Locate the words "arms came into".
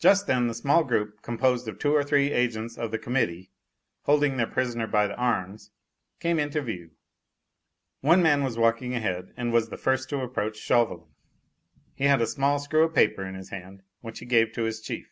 5.14-6.60